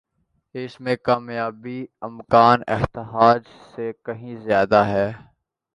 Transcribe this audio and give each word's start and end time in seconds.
اس 0.55 0.79
میں 0.81 0.95
کامیابی 1.03 1.85
کا 1.85 2.05
امکان 2.05 2.61
احتجاج 2.67 3.41
سے 3.75 3.91
کہیں 4.05 4.35
زیادہ 4.43 4.83
ہے۔ 4.85 5.11